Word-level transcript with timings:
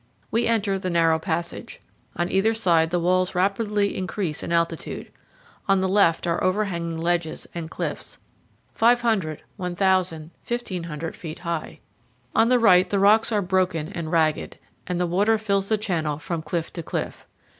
We 0.31 0.47
enter 0.47 0.79
the 0.79 0.89
narrow 0.89 1.19
passage. 1.19 1.79
On 2.15 2.27
either 2.31 2.55
side 2.55 2.89
the 2.89 2.99
walls 2.99 3.35
rapidly 3.35 3.95
increase 3.95 4.41
in 4.41 4.51
altitude. 4.51 5.11
On 5.67 5.79
the 5.79 5.87
left 5.87 6.25
are 6.25 6.43
overhanging 6.43 6.97
ledges 6.97 7.45
and 7.53 7.69
cliffs, 7.69 8.17
500, 8.73 9.43
1,000, 9.57 10.31
1,500 10.47 11.15
feet 11.15 11.37
high. 11.37 11.81
On 12.33 12.49
the 12.49 12.57
right 12.57 12.89
the 12.89 12.97
rocks 12.97 13.31
are 13.31 13.43
broken 13.43 13.89
and 13.89 14.11
ragged, 14.11 14.57
and 14.87 14.99
the 14.99 15.05
water 15.05 15.37
fills 15.37 15.69
the 15.69 15.77
channel 15.77 16.17
from 16.17 16.41
cliff 16.41 16.73
to 16.73 16.81
cliff. 16.81 17.27